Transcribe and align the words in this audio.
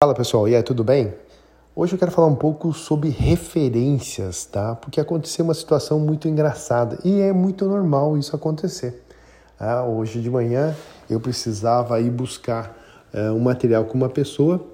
Fala 0.00 0.14
pessoal, 0.14 0.48
e 0.48 0.54
aí, 0.54 0.62
tudo 0.62 0.84
bem? 0.84 1.12
Hoje 1.74 1.94
eu 1.94 1.98
quero 1.98 2.12
falar 2.12 2.28
um 2.28 2.36
pouco 2.36 2.72
sobre 2.72 3.08
referências, 3.08 4.44
tá? 4.44 4.76
Porque 4.76 5.00
aconteceu 5.00 5.44
uma 5.44 5.54
situação 5.54 5.98
muito 5.98 6.28
engraçada 6.28 7.00
e 7.04 7.20
é 7.20 7.32
muito 7.32 7.64
normal 7.64 8.16
isso 8.16 8.36
acontecer. 8.36 9.02
Ah, 9.58 9.84
hoje 9.84 10.20
de 10.20 10.30
manhã 10.30 10.72
eu 11.10 11.18
precisava 11.18 12.00
ir 12.00 12.10
buscar 12.10 12.78
uh, 13.12 13.34
um 13.34 13.40
material 13.40 13.86
com 13.86 13.94
uma 13.94 14.08
pessoa 14.08 14.64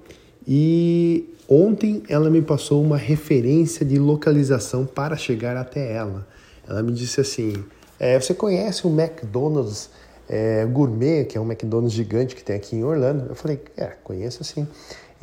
e 0.47 1.27
ontem 1.49 2.03
ela 2.07 2.29
me 2.29 2.43
passou 2.43 2.83
uma 2.83 2.95
referência 2.95 3.83
de 3.83 3.97
localização 3.97 4.85
para 4.85 5.17
chegar 5.17 5.57
até 5.57 5.91
ela. 5.91 6.27
Ela 6.69 6.83
me 6.83 6.91
disse 6.91 7.19
assim: 7.19 7.65
é, 7.99 8.19
Você 8.19 8.35
conhece 8.35 8.85
o 8.85 8.91
McDonald's 8.91 9.89
é, 10.29 10.65
Gourmet, 10.65 11.25
que 11.25 11.35
é 11.35 11.41
um 11.41 11.45
McDonald's 11.45 11.93
gigante 11.93 12.35
que 12.35 12.43
tem 12.43 12.55
aqui 12.55 12.75
em 12.75 12.83
Orlando? 12.83 13.25
Eu 13.27 13.35
falei: 13.35 13.59
É, 13.75 13.87
conheço 14.03 14.43
sim. 14.43 14.67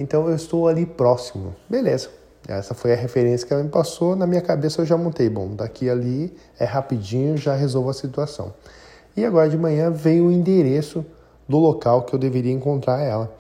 Então 0.03 0.29
eu 0.29 0.35
estou 0.35 0.69
ali 0.69 0.85
próximo. 0.85 1.55
Beleza. 1.69 2.11
Essa 2.49 2.75
foi 2.75 2.93
a 2.93 2.97
referência 2.97 3.47
que 3.47 3.53
ela 3.53 3.63
me 3.63 3.69
passou. 3.69 4.17
Na 4.17 4.27
minha 4.27 4.41
cabeça 4.41 4.83
eu 4.83 4.87
já 4.87 4.97
montei. 4.97 5.31
Bom, 5.31 5.55
daqui 5.55 5.89
ali 5.89 6.35
é 6.59 6.65
rapidinho, 6.65 7.37
já 7.37 7.55
resolvo 7.55 7.91
a 7.91 7.95
situação. 7.95 8.53
E 9.17 9.25
agora 9.25 9.49
de 9.49 9.57
manhã 9.57 9.91
veio 9.91 10.27
o 10.27 10.33
endereço 10.33 11.05
do 11.49 11.59
local 11.59 12.03
que 12.03 12.15
eu 12.15 12.19
deveria 12.19 12.53
encontrar 12.53 13.01
ela, 13.01 13.33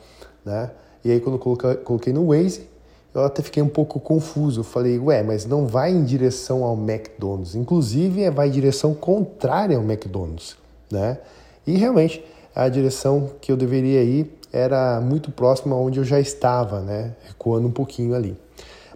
né? 0.45 0.71
E 1.05 1.11
aí 1.11 1.21
quando 1.21 1.37
eu 1.37 1.77
coloquei 1.79 2.13
no 2.13 2.29
Waze, 2.29 2.69
eu 3.15 3.25
até 3.25 3.43
fiquei 3.43 3.63
um 3.63 3.69
pouco 3.69 3.99
confuso. 3.99 4.61
Eu 4.61 4.65
falei, 4.65 4.99
ué, 4.99 5.23
mas 5.23 5.45
não 5.45 5.67
vai 5.67 5.91
em 5.91 6.05
direção 6.05 6.63
ao 6.63 6.75
McDonald's. 6.77 7.55
Inclusive, 7.55 8.31
vai 8.31 8.49
em 8.49 8.53
direção 8.53 8.95
contrária 8.95 9.77
ao 9.77 9.83
McDonald's, 9.83 10.57
né? 10.91 11.19
E 11.67 11.77
realmente, 11.77 12.25
a 12.55 12.69
direção 12.69 13.31
que 13.41 13.51
eu 13.51 13.57
deveria 13.57 14.03
ir 14.03 14.33
era 14.53 15.01
muito 15.01 15.31
próxima 15.31 15.75
onde 15.75 15.99
eu 15.99 16.05
já 16.05 16.21
estava, 16.21 16.81
né? 16.81 17.15
Recuando 17.27 17.67
um 17.67 17.73
pouquinho 17.73 18.15
ali. 18.15 18.37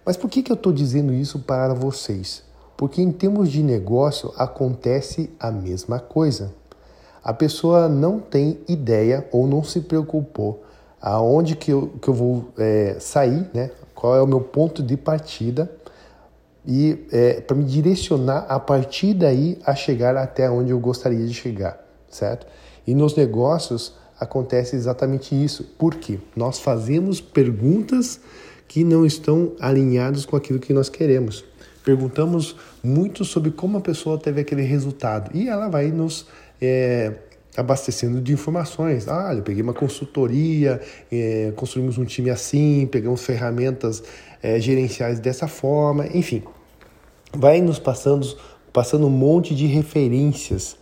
Mas 0.05 0.16
por 0.16 0.28
que, 0.28 0.42
que 0.42 0.52
eu 0.52 0.56
estou 0.56 0.73
dizendo 0.73 1.12
isso 1.12 1.38
para 1.41 1.75
vocês? 1.75 2.44
Porque 2.77 3.00
em 3.00 3.11
termos 3.11 3.50
de 3.50 3.62
negócio 3.62 4.33
acontece 4.36 5.31
a 5.41 5.50
mesma 5.50 5.98
coisa. 5.98 6.53
A 7.25 7.33
pessoa 7.33 7.89
não 7.89 8.20
tem 8.20 8.61
ideia 8.69 9.27
ou 9.33 9.47
não 9.47 9.64
se 9.64 9.81
preocupou 9.81 10.62
aonde 11.00 11.56
que 11.56 11.72
eu, 11.72 11.88
que 12.00 12.09
eu 12.09 12.14
vou 12.14 12.53
é, 12.59 12.97
sair, 13.00 13.50
né? 13.53 13.70
qual 13.97 14.14
é 14.14 14.22
o 14.22 14.27
meu 14.27 14.41
ponto 14.41 14.83
de 14.83 14.97
partida 14.97 15.70
e 16.64 17.06
é, 17.11 17.41
para 17.41 17.56
me 17.56 17.64
direcionar 17.64 18.47
a 18.48 18.61
partir 18.61 19.14
daí 19.14 19.59
a 19.64 19.75
chegar 19.75 20.16
até 20.16 20.50
onde 20.50 20.70
eu 20.70 20.78
gostaria 20.78 21.27
de 21.27 21.33
chegar, 21.33 21.81
certo? 22.09 22.47
E 22.86 22.94
nos 22.94 23.16
negócios 23.16 23.94
acontece 24.19 24.77
exatamente 24.77 25.34
isso. 25.34 25.64
Por 25.78 25.95
quê? 25.95 26.19
Nós 26.34 26.59
fazemos 26.59 27.20
perguntas 27.20 28.20
que 28.67 28.83
não 28.84 29.06
estão 29.06 29.53
alinhadas 29.61 30.25
com 30.25 30.36
aquilo 30.36 30.59
que 30.59 30.72
nós 30.72 30.89
queremos. 30.89 31.45
Perguntamos 31.84 32.56
muito 32.83 33.25
sobre 33.25 33.50
como 33.50 33.78
a 33.78 33.81
pessoa 33.81 34.19
teve 34.19 34.41
aquele 34.41 34.62
resultado 34.62 35.31
e 35.33 35.48
ela 35.48 35.69
vai 35.69 35.87
nos 35.87 36.27
é, 36.61 37.12
abastecendo 37.56 38.20
de 38.20 38.33
informações. 38.33 39.09
Ah, 39.09 39.33
eu 39.34 39.42
peguei 39.42 39.62
uma 39.62 39.72
consultoria, 39.72 40.81
é, 41.11 41.53
construímos 41.55 41.97
um 41.97 42.05
time 42.05 42.28
assim, 42.28 42.89
pegamos 42.91 43.22
ferramentas 43.25 44.03
é, 44.42 44.59
gerenciais 44.61 45.20
dessa 45.20 45.47
forma, 45.47 46.06
enfim. 46.12 46.42
Vai 47.33 47.61
nos 47.61 47.78
passando, 47.78 48.37
passando 48.72 49.06
um 49.06 49.11
monte 49.11 49.55
de 49.55 49.67
referências, 49.67 50.77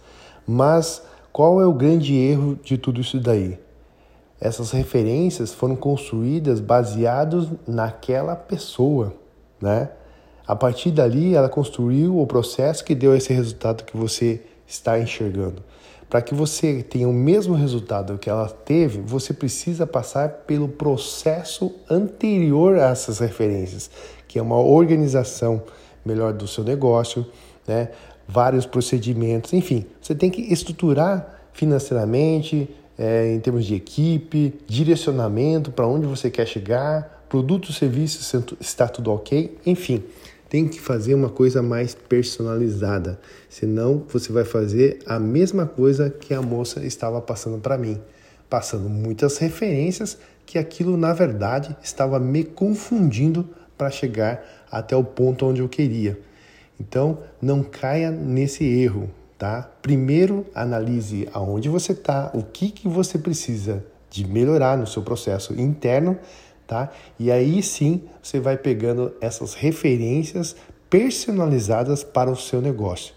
mas 0.46 1.02
qual 1.34 1.60
é 1.60 1.66
o 1.66 1.72
grande 1.72 2.14
erro 2.14 2.56
de 2.62 2.78
tudo 2.78 3.00
isso 3.00 3.18
daí? 3.18 3.58
Essas 4.40 4.70
referências 4.70 5.52
foram 5.52 5.74
construídas 5.74 6.60
baseados 6.60 7.48
naquela 7.66 8.36
pessoa, 8.36 9.12
né? 9.60 9.88
A 10.46 10.54
partir 10.54 10.92
dali, 10.92 11.34
ela 11.34 11.48
construiu 11.48 12.20
o 12.20 12.24
processo 12.24 12.84
que 12.84 12.94
deu 12.94 13.16
esse 13.16 13.32
resultado 13.32 13.82
que 13.82 13.96
você 13.96 14.42
está 14.64 14.96
enxergando. 14.96 15.60
Para 16.08 16.22
que 16.22 16.36
você 16.36 16.84
tenha 16.84 17.08
o 17.08 17.12
mesmo 17.12 17.54
resultado 17.54 18.16
que 18.16 18.30
ela 18.30 18.48
teve, 18.48 19.00
você 19.00 19.34
precisa 19.34 19.88
passar 19.88 20.28
pelo 20.46 20.68
processo 20.68 21.74
anterior 21.90 22.78
a 22.78 22.90
essas 22.90 23.18
referências, 23.18 23.90
que 24.28 24.38
é 24.38 24.42
uma 24.42 24.60
organização 24.60 25.64
melhor 26.04 26.32
do 26.32 26.46
seu 26.46 26.64
negócio, 26.64 27.26
né? 27.66 27.88
vários 28.26 28.66
procedimentos, 28.66 29.52
enfim, 29.52 29.86
você 30.00 30.14
tem 30.14 30.30
que 30.30 30.40
estruturar 30.52 31.42
financeiramente, 31.52 32.68
é, 32.98 33.32
em 33.32 33.40
termos 33.40 33.64
de 33.64 33.74
equipe, 33.74 34.54
direcionamento 34.66 35.70
para 35.70 35.86
onde 35.86 36.06
você 36.06 36.30
quer 36.30 36.46
chegar, 36.46 37.24
produto, 37.28 37.72
serviço, 37.72 38.44
está 38.60 38.88
tudo 38.88 39.12
ok, 39.12 39.58
enfim, 39.66 40.02
tem 40.48 40.68
que 40.68 40.80
fazer 40.80 41.14
uma 41.14 41.28
coisa 41.28 41.62
mais 41.62 41.94
personalizada, 41.94 43.18
senão 43.48 44.04
você 44.08 44.32
vai 44.32 44.44
fazer 44.44 45.00
a 45.06 45.18
mesma 45.18 45.66
coisa 45.66 46.08
que 46.08 46.32
a 46.32 46.40
moça 46.40 46.84
estava 46.84 47.20
passando 47.20 47.58
para 47.58 47.76
mim, 47.76 48.00
passando 48.48 48.88
muitas 48.88 49.38
referências 49.38 50.16
que 50.46 50.58
aquilo 50.58 50.96
na 50.96 51.12
verdade 51.12 51.76
estava 51.82 52.20
me 52.20 52.44
confundindo 52.44 53.48
para 53.76 53.90
chegar 53.90 54.66
até 54.70 54.96
o 54.96 55.04
ponto 55.04 55.46
onde 55.46 55.60
eu 55.60 55.68
queria. 55.68 56.18
Então, 56.80 57.18
não 57.40 57.62
caia 57.62 58.10
nesse 58.10 58.64
erro, 58.64 59.08
tá? 59.38 59.70
Primeiro, 59.80 60.46
analise 60.54 61.28
aonde 61.32 61.68
você 61.68 61.92
está, 61.92 62.30
o 62.34 62.42
que, 62.42 62.70
que 62.70 62.88
você 62.88 63.18
precisa 63.18 63.84
de 64.10 64.26
melhorar 64.26 64.76
no 64.78 64.86
seu 64.86 65.02
processo 65.02 65.52
interno, 65.60 66.18
tá? 66.66 66.90
E 67.18 67.30
aí 67.30 67.62
sim, 67.62 68.02
você 68.22 68.40
vai 68.40 68.56
pegando 68.56 69.12
essas 69.20 69.54
referências 69.54 70.56
personalizadas 70.88 72.04
para 72.04 72.30
o 72.30 72.36
seu 72.36 72.60
negócio. 72.60 73.14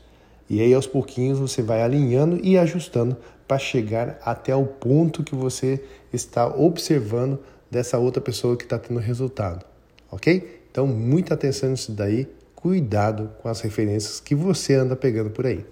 E 0.49 0.61
aí 0.61 0.73
aos 0.73 0.87
pouquinhos 0.87 1.39
você 1.39 1.61
vai 1.61 1.81
alinhando 1.81 2.39
e 2.43 2.57
ajustando 2.57 3.17
para 3.47 3.57
chegar 3.57 4.19
até 4.23 4.55
o 4.55 4.65
ponto 4.65 5.23
que 5.23 5.35
você 5.35 5.83
está 6.11 6.47
observando 6.47 7.39
dessa 7.69 7.97
outra 7.97 8.21
pessoa 8.21 8.57
que 8.57 8.63
está 8.63 8.79
tendo 8.79 8.99
resultado, 8.99 9.65
ok? 10.11 10.61
Então, 10.71 10.85
muita 10.85 11.33
atenção 11.33 11.69
nisso 11.69 11.91
daí 11.91 12.27
cuidado 12.55 13.31
com 13.41 13.47
as 13.47 13.61
referências 13.61 14.19
que 14.19 14.33
você 14.33 14.73
anda 14.73 14.95
pegando 14.95 15.29
por 15.29 15.45
aí. 15.45 15.65